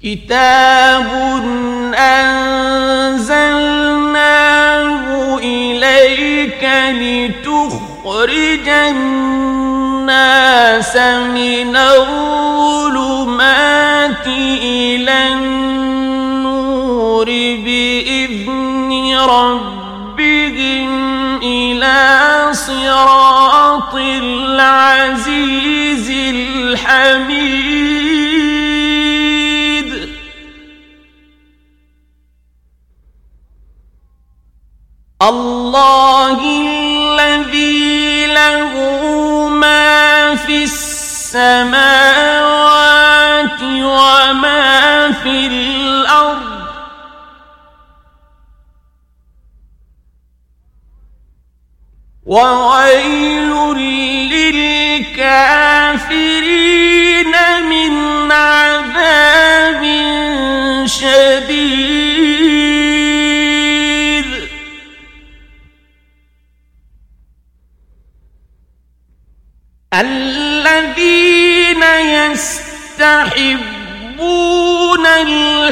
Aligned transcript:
كتاب 0.02 1.06
أنزلناه 1.94 2.93
لتخرج 6.92 8.68
الناس 8.68 10.16
من 11.34 11.76
الظلمات 11.76 13.26
إلى 14.26 15.28
النور 15.32 17.26
بإذن 17.64 19.16
ربهم 19.28 20.90
إلى 21.42 22.48
صراط 22.52 23.94
العزيز 23.94 25.04
الحميد. 26.34 27.84
الله 35.22 36.38
الذي 36.60 38.26
له 38.26 38.72
ما 39.48 40.34
في 40.34 40.64
السماوات 40.64 41.74
وما 43.62 45.12
في 45.12 45.46
الأرض. 45.46 46.54
وويل 52.26 53.43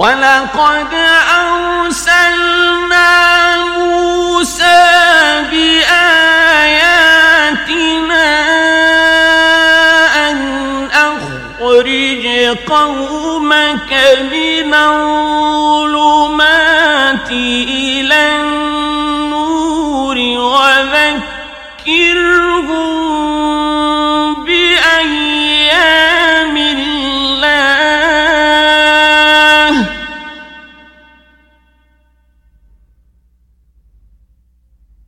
ولقد 0.00 0.94
أرسلنا 1.40 3.08
موسى 3.76 4.80
بآياتنا 5.50 6.30
أن 10.30 10.38
أخرج 10.92 12.26
قومك 12.66 13.92
من 14.32 14.74
الظلمات 16.00 16.50
إلى 17.30 17.89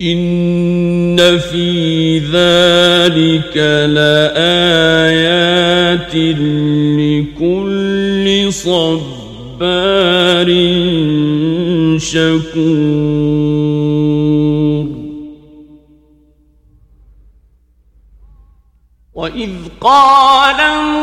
إن 0.03 1.39
في 1.39 2.19
ذلك 2.19 3.57
لآيات 3.95 5.35
لكل 6.99 8.53
صبار 8.53 9.13
شكور 11.99 13.43
وإذ 19.15 19.51
قال 19.81 20.57
موسى 20.57 21.02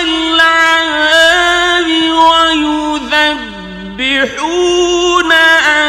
العذاب 0.00 1.88
ويذبحون 4.00 5.32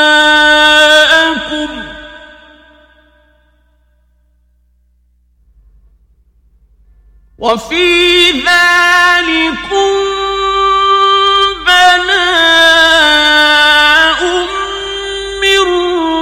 وفي 7.42 8.30
ذلكم 8.30 9.92
بلاء 11.66 13.00
من 15.42 15.62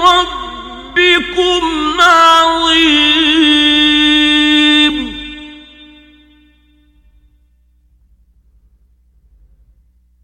ربكم 0.09 1.63
عظيم. 2.01 3.11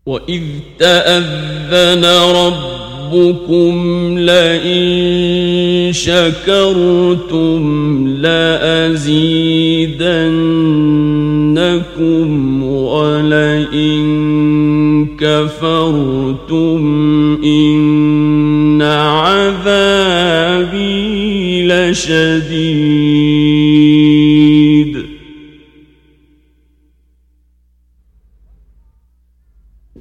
وإذ 0.07 0.45
تأذن 0.79 2.05
ربكم 2.05 2.76
لئن 4.19 5.93
شكرتم 5.93 7.63
لأزيدنكم 8.09 9.27
ولئن 12.63 14.07
كفرتم 15.17 16.83
إن 17.45 18.83
عذابي 18.83 20.47
لشديد. 21.67 23.07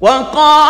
وقال 0.00 0.65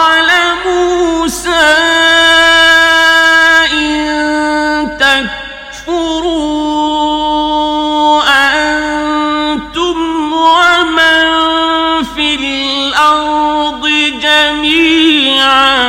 جميعا 14.26 15.86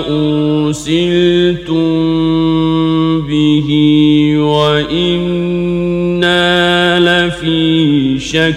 أرسلتم 0.08 1.80
به 3.26 3.68
وإنا 4.38 5.70
لفي 7.00 8.18
شك 8.18 8.54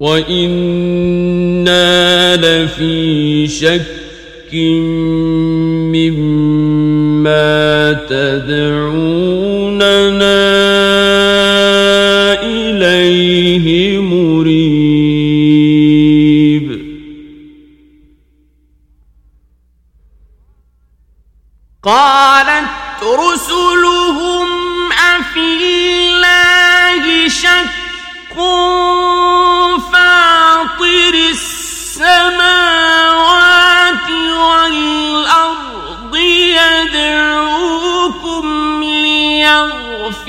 وإنا 0.00 1.16
لفي 2.36 3.46
شك 3.46 4.54
مما 5.94 7.92
تدعوننا 8.08 9.19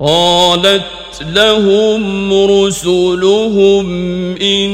قالت 0.00 0.82
لهم 1.22 2.32
رسلهم 2.32 3.86
إن 4.36 4.70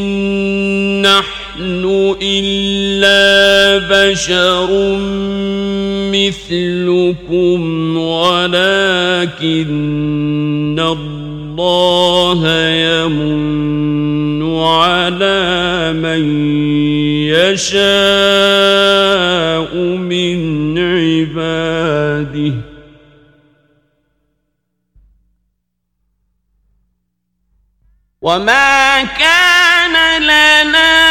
نحن 1.02 2.16
إلا 2.23 3.78
بشر 3.78 4.71
مثلكم 6.12 7.61
ولكن 7.97 9.62
الله 11.53 12.43
يمن 12.69 14.57
على 14.59 15.93
من 15.93 16.23
يشاء 17.29 17.83
من 19.97 20.79
عباده. 20.79 22.55
وما 28.23 29.03
كان 29.03 30.23
لنا 30.23 31.02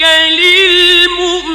للمؤمنون. 0.00 1.54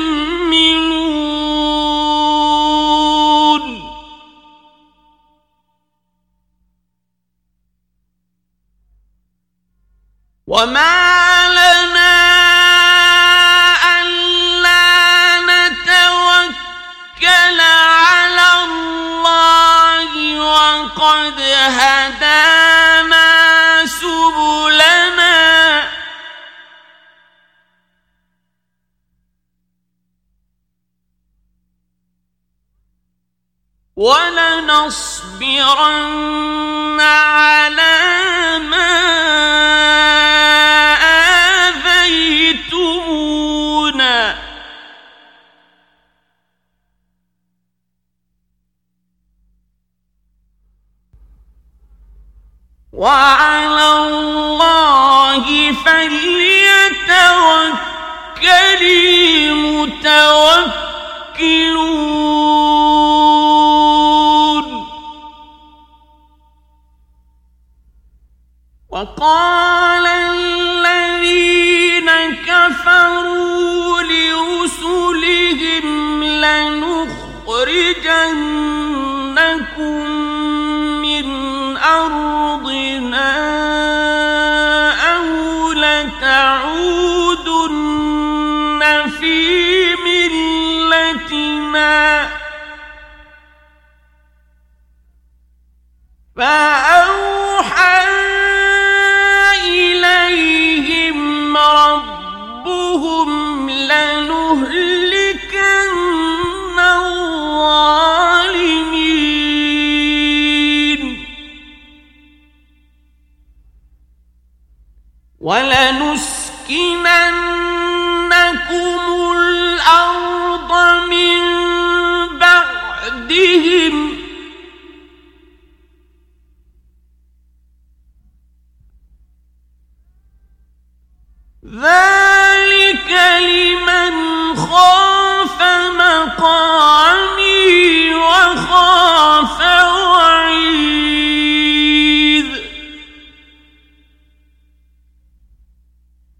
وما 10.47 10.88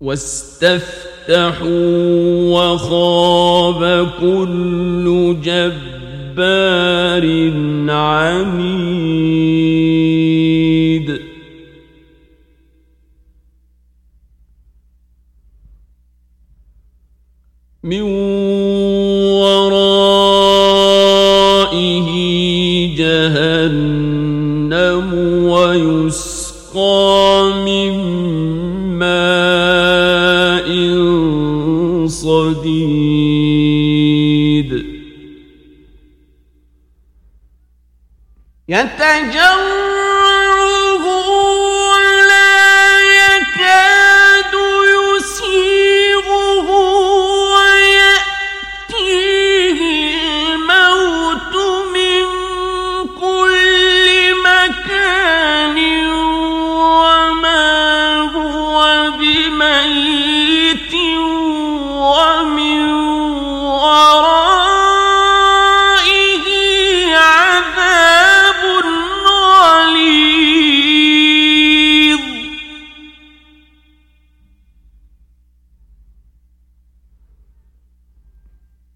واستفتحوا 0.09 1.69
وخاب 2.53 3.81
كل 4.21 5.35
جبار 5.43 7.25
عنيد. 7.89 8.89
يتجرأ 38.69 39.58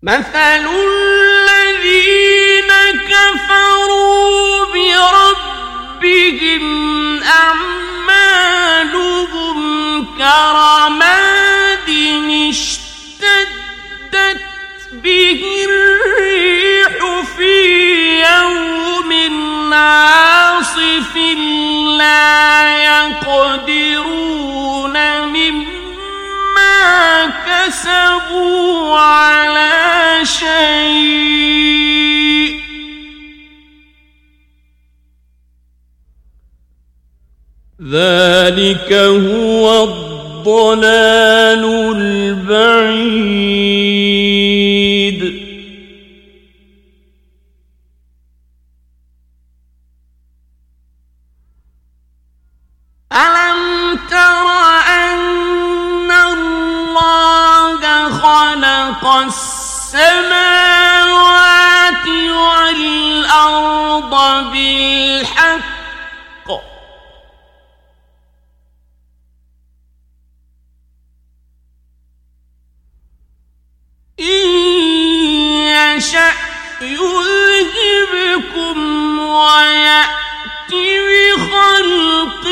مثل 0.03 0.67
الذين 0.67 2.71
كفروا 3.09 4.65
بربهم 4.73 6.63
أعمالهم 8.03 9.59
كرماد 10.17 11.89
اشتدت 12.49 14.41
به 14.91 15.65
الريح 15.69 17.23
في 17.37 17.55
يوم 18.21 19.11
عاصف 19.73 21.15
لا 21.97 22.83
يقدر 22.83 23.92
مما 27.63 27.69
كسبوا 27.69 28.99
على 28.99 29.71
شيء. 30.23 31.43
ذلك 37.81 38.93
هو 38.93 39.83
الضلال 39.83 41.63
البعيد. 41.95 43.23
ألم 53.13 53.52
السماوات 59.13 60.33
والأرض 62.29 64.13
بالحق. 64.51 65.83
إن 74.19 74.47
يشأ 75.97 76.33
يذهبكم 76.81 78.77
ويأت 79.19 80.71
بخلق 80.71 82.45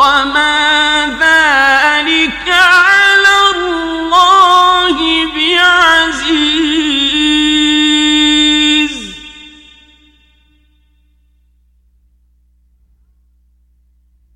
وما 0.00 1.20
ذلك 1.20 2.48
على 2.48 3.36
الله 3.54 4.96
بعزيز. 5.36 6.70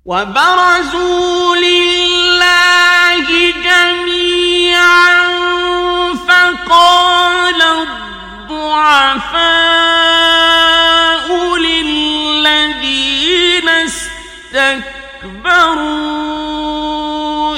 وبرزوا 0.05 1.55
لله 1.55 3.27
جميعا 3.67 5.13
فقال 6.27 7.61
الضعفاء 8.51 9.25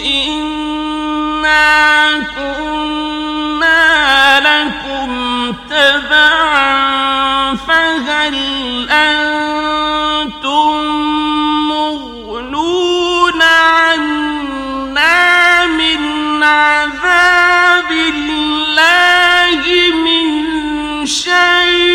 إنا 0.05 1.67
كنا 2.35 3.87
لكم 4.39 5.11
تبعا 5.69 7.55
فهل 7.55 8.35
أنتم 8.89 10.75
مغنون 11.69 13.41
عنا 13.41 15.15
من 15.65 16.43
عذاب 16.43 17.91
الله 17.91 19.61
من 20.05 20.25
شيء 21.05 21.86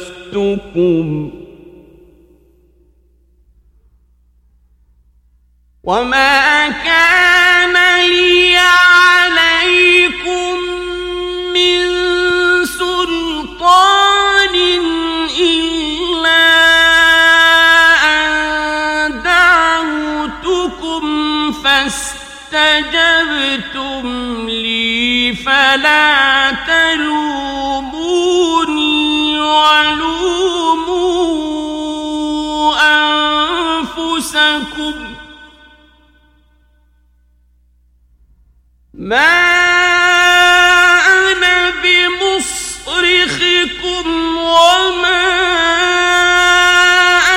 فاخلفتكم 0.00 1.30
وما 5.84 6.68
كان 6.68 7.76
لي 8.10 8.56
عليكم 8.56 10.54
من 11.54 11.86
سلطان 12.64 14.54
إلا 15.40 16.46
أن 18.04 19.22
دعوتكم 19.22 21.02
فاستجبتم 21.52 22.88
لي 24.48 25.34
فلا 25.34 26.09
ما 39.10 39.16
أنا 41.06 41.70
بمصرخكم 41.82 42.76
وما 44.38 45.26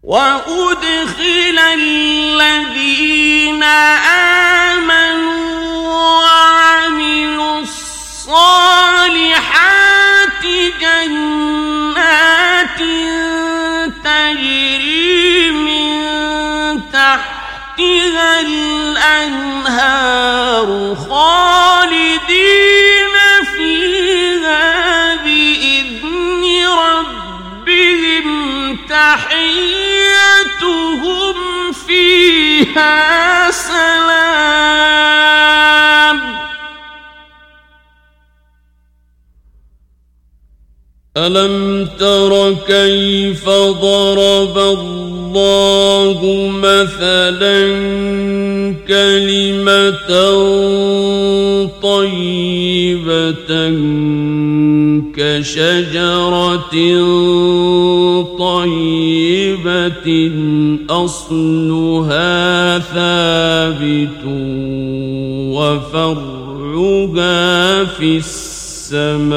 وأدخل 0.03 1.59
الذين 1.75 3.63
آمنوا 3.63 4.50
تحيتهم 29.01 30.61
فيها 31.87 33.51
سلام. 33.51 34.91
ألم 41.17 41.89
تر 41.99 42.55
كيف 42.67 43.49
ضرب 43.85 44.59
الله 44.59 46.49
مثلا 46.63 47.61
كلمة 48.89 50.11
طيبة 51.83 53.53
كشجرة 55.17 56.75
أصلها 60.91 62.79
ثابت 62.79 64.25
وفرعها 65.55 66.61
في 67.85 68.17
السماء. 68.17 69.31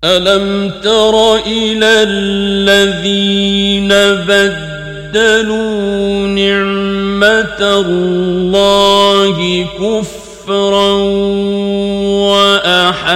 ألم 0.09 0.71
تر 0.83 1.37
إلى 1.37 2.03
الذين 2.09 3.88
بدلوا 4.29 6.27
نعمة 6.27 7.61
الله 7.61 9.66
كفرا 9.79 10.92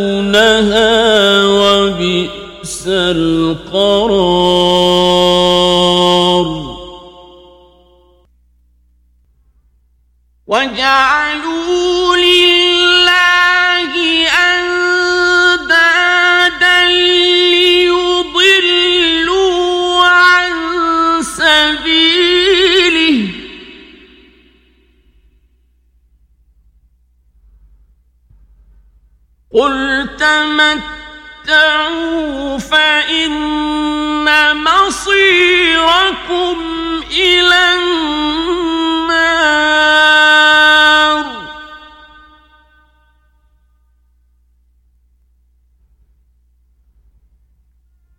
وبئس 1.45 2.83
القرار. 2.87 4.43
وجعلوا 10.47 12.15
قل 29.53 30.09
تمتعوا 31.47 31.77
فإن 32.57 33.33
مصيركم 34.63 36.57
إلى 37.11 37.73
النار 37.75 38.03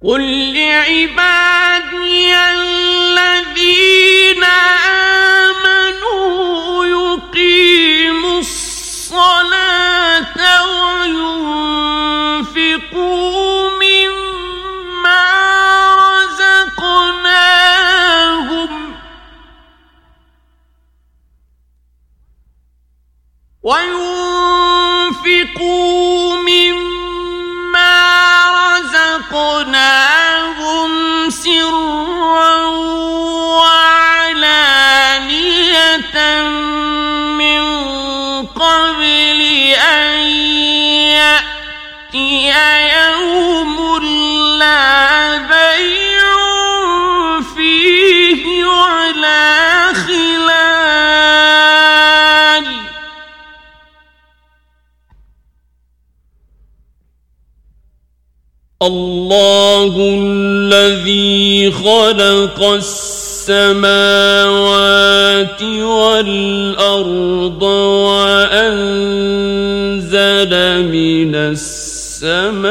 قل 0.03 0.55
لعبادي 0.55 1.64
وينفقوا 23.64 24.33
الله 58.87 59.95
الذي 60.21 61.71
خلق 61.71 62.63
السماوات 62.65 63.85
والأرض 65.83 67.63
وأنزل 67.63 68.85
من 70.89 71.35
السماء 71.35 72.65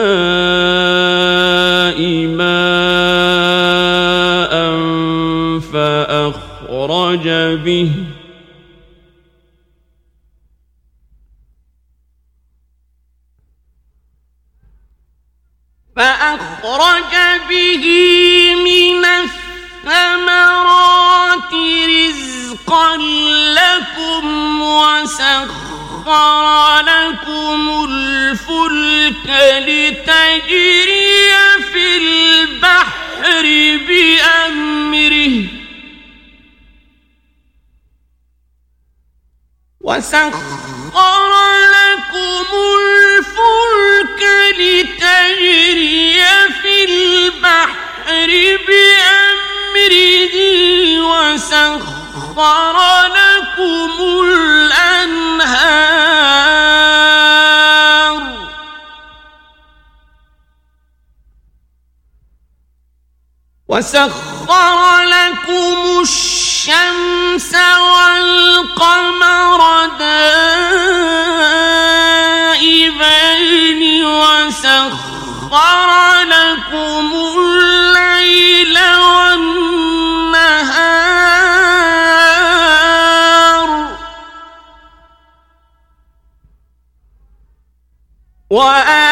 ماء 2.28 3.73
فأخرج 5.73 7.28
به 7.65 7.89
فأخرج 16.04 17.13
به 17.50 17.86
من 18.56 19.06
الثمرات 19.86 20.74
رزقا 21.88 22.98
لكم 23.60 24.26
وسخر 24.62 26.08
لكم 26.82 27.86
الفلك 27.89 29.28
لتجري 29.68 31.32
في 31.74 31.86
البحر 31.98 33.46
بأمره. 33.88 35.62
وسخر 39.84 41.32
لكم 41.76 42.48
الفلك 42.80 44.22
لتجري 44.60 46.24
في 46.62 46.76
البحر 46.84 48.30
بأمره 48.67 50.36
وسخر 51.12 52.78
لكم 53.08 53.91
الأنهار. 54.26 55.04
وسخر 63.67 64.80
لكم 65.04 66.02
الشمس 66.02 66.53
والقمر 67.82 69.62
دائبين 69.99 70.21
وسخر 74.06 75.54
لكم 76.23 77.08
الليل 77.38 78.78
والنهار. 78.99 79.73
وآتاكم 88.49 89.03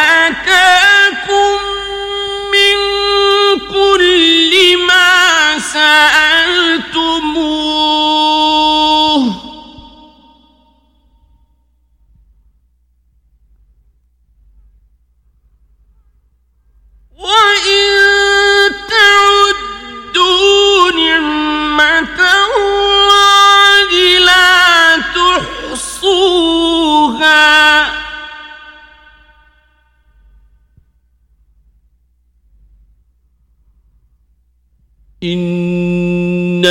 إن 36.61 36.65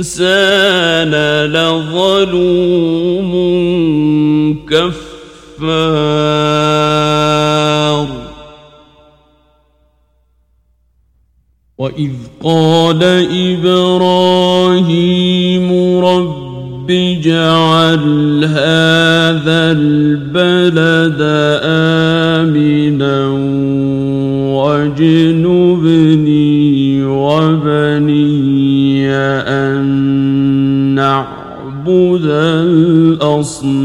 الإنسان 0.00 1.12
لظلوم 1.52 3.32
كفار 4.66 5.06
وإذ 11.78 12.10
قال 12.42 13.02
إبراهيم 13.52 15.68
رب 16.04 16.90
اجعل 16.90 18.44
هذا 18.44 19.72
البلد 19.72 21.18
آمنا 22.42 23.26
واجنبني 24.54 25.35
نعبد 31.86 32.26
الأصنام. 33.16 33.76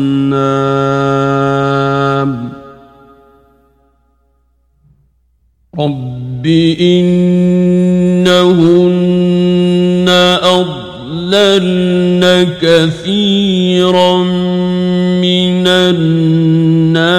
رب 5.79 6.45
إنهن 6.81 8.27
أضللن 10.43 12.23
كثيرا 12.61 14.17
من 15.21 15.67
الناس 15.67 17.11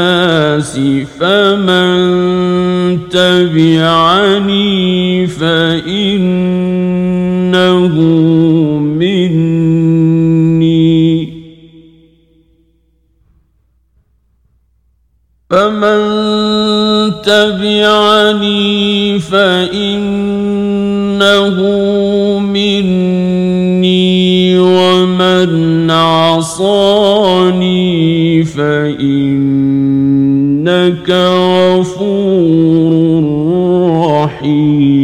فمن 1.21 1.93
تبعني 3.09 4.63
فإنه 5.27 6.73
تبعني 17.23 19.19
فإنه 19.19 19.99
مني 22.39 24.59
ومن 24.59 25.91
عصاني 25.91 27.85
فإنك 28.45 29.11
غفور 31.11 32.13
رحيم. 34.23 35.02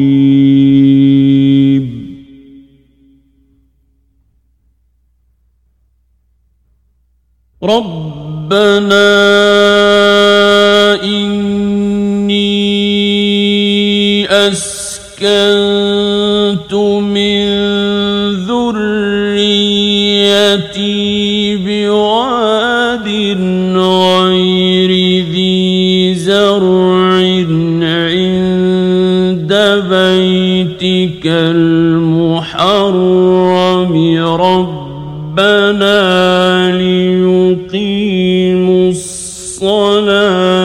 ربنا 34.22 35.98
ليقيموا 36.72 38.90
الصلاة. 38.90 40.58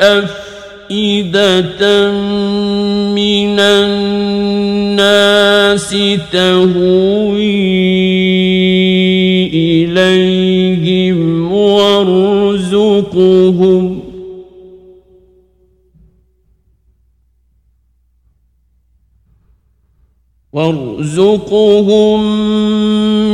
أفئدة 0.00 2.10
من 3.12 3.60
الناس 3.60 5.16
تهوي 6.32 8.35
إليهم 9.98 11.52
وارزقهم. 11.52 13.06
وارزقهم 20.52 22.20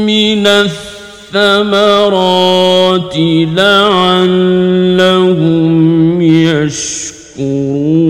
من 0.07 0.47
الثمرات 1.33 1.87
لعلهم 3.57 4.73
يشكرون. 6.23 8.02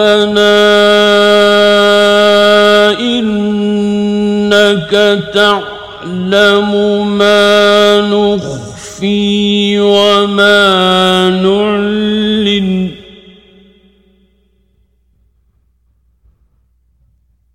ربنا 0.00 0.60
إنك 3.00 4.92
تعلم 5.34 6.70
ما 7.18 8.00
نخفي 8.00 9.80
وما 9.80 11.30
نعلن. 11.30 12.90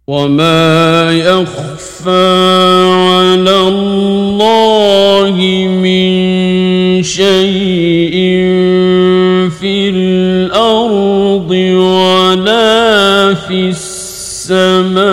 وما 0.08 1.12
يخفى 1.12 2.36
على 2.93 3.58
الله 3.67 5.36
من 5.81 7.03
شيء. 7.03 8.04
في 13.35 13.69
السماء. 13.69 15.05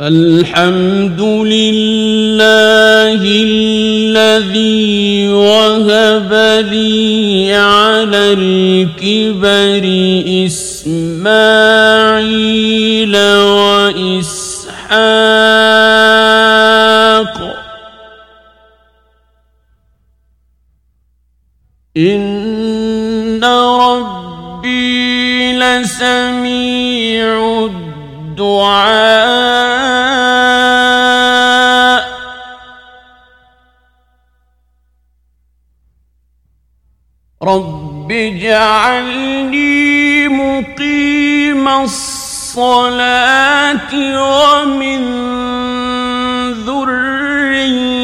الحمد 0.00 1.20
لله 1.20 3.20
الذي 3.22 5.28
وهب 5.28 6.32
لي 6.70 7.54
على 7.54 8.32
الكبر 8.38 9.84
إسماعيل 10.46 13.16
وإسحاق 13.56 15.45
رب 38.06 38.12
اجعلني 38.12 39.68
مقيم 40.28 41.68
الصلاة 41.68 43.02
ومن 44.22 45.02
ذريتي. 46.66 47.96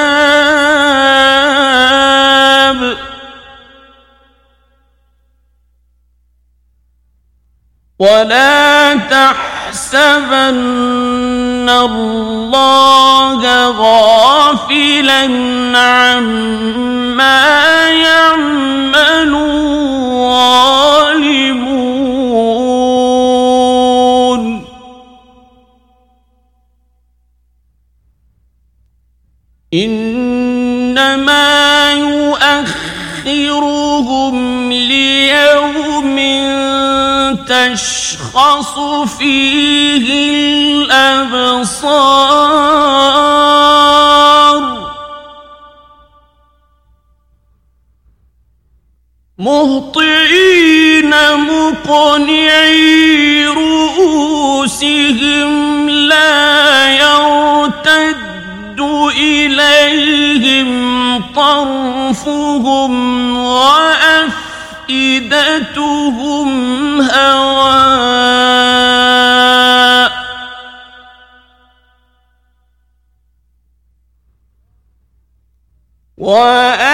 ولا 7.98 8.94
تحسبن 9.88 11.68
الله 11.68 13.40
غافلا 13.70 15.22
عما 15.78 17.90
يعمل 17.90 19.34
الظالمون 19.34 20.68
إنما 30.88 31.92
يؤخرهم 33.24 34.47
تشخص 37.48 38.74
فيه 39.18 40.06
الأبصار. 40.84 41.88
مهطعين 49.38 51.12
مقنعي 51.48 52.86
رؤوسهم 53.46 55.08
لا 55.90 56.88
يرتد 57.00 58.28
إليهم 59.16 60.68
طرفهم 61.34 62.92
وأفئدتهم 65.18 67.00
هواء. 67.00 68.28
وأنذر 76.18 76.87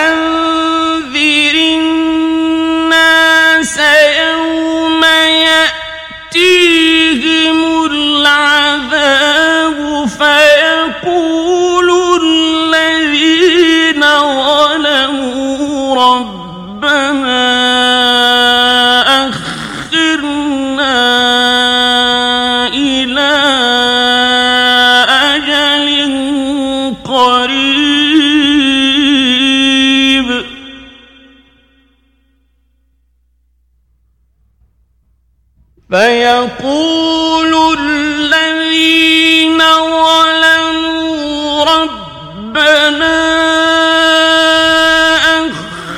فيقول 35.90 37.78
الذين 37.78 39.58
ظلموا 40.02 41.64
ربنا 41.64 43.20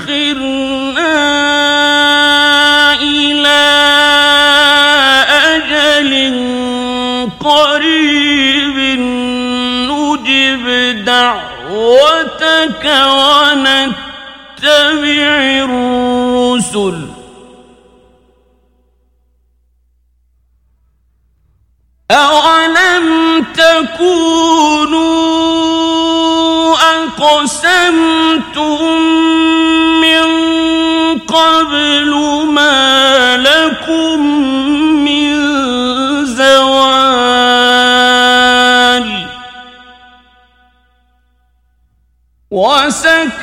أخرنا 0.06 1.14
إلى 3.02 3.62
أجل 5.54 6.12
قريب 7.40 8.76
نجب 9.90 10.64
دعوتك 11.04 12.84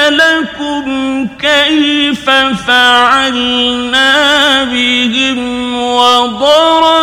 لكم 0.10 1.28
كيف 1.42 2.30
فعلنا 2.68 4.14
بهم 4.64 5.76
وضربنا 5.84 7.03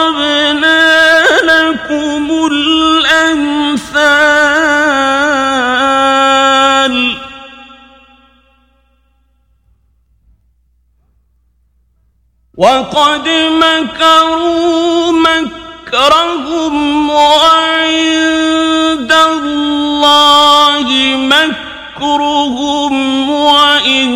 وقد 12.61 13.29
مكروا 13.65 15.13
مكرهم 15.13 16.75
وعند 17.11 19.13
الله 19.13 20.89
مكرهم 21.17 22.95
وإن 23.31 24.11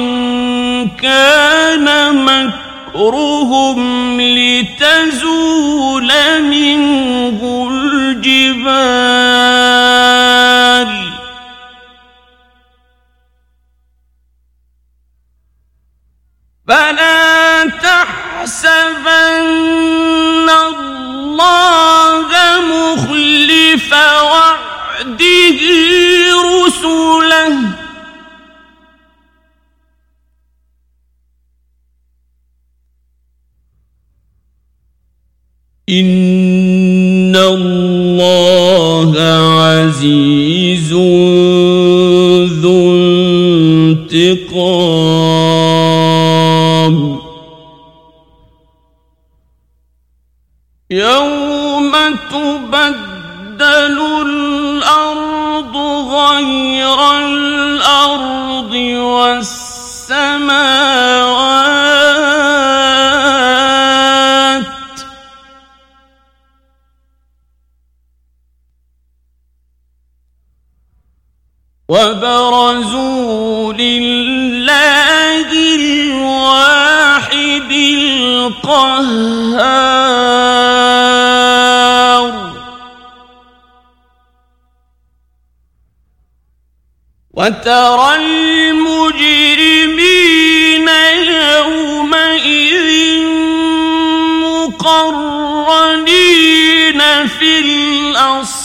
كان 0.88 1.88
مكرهم 2.94 4.20
لتزول 4.20 6.10
منه 6.42 7.68
الجبال. 7.70 9.04
فلا 16.68 17.03
تحسبن 18.44 19.08
الله 20.68 22.28
مخلف 22.60 23.90
وعده 24.30 25.60
رسله. 26.52 27.54
إن 35.88 37.36
الله 37.36 39.10
عزيز 39.60 40.92
ذو 42.62 42.92
انتقام. 42.92 44.63
يوم 50.94 51.92
تبدل 52.30 53.98
الأرض 54.26 55.76
غير 56.14 57.16
الأرض 57.18 58.72
والسماوات 62.84 64.64
وبرزوا 72.34 73.72
لله 73.72 75.46
الواحد 75.74 77.70
القهار 78.50 79.83
وترى 87.44 88.10
المجرمين 88.16 89.28
يومئذ 91.28 92.88
مقرنين 94.72 96.10
في 97.28 97.52
الأصفاد. 97.60 98.64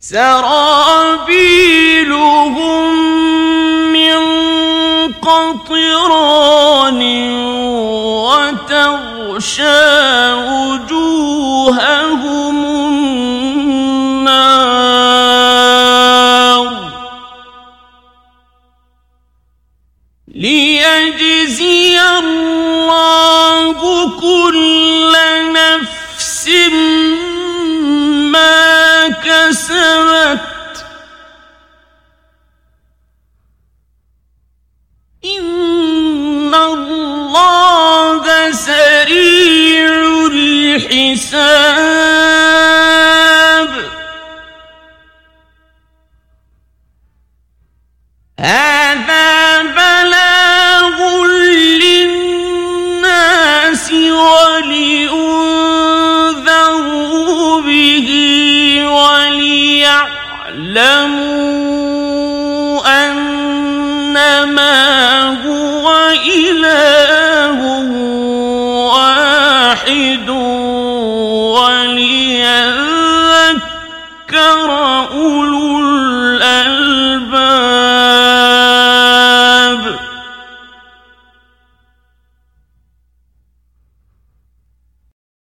سرابيلهم 0.00 0.85
وتغشى 9.58 10.32
وجوههم 10.76 11.76
النار 12.64 13.86
ليجزي 20.28 22.00
الله 22.18 23.72
كل 24.20 24.75
الحساب 41.16 41.55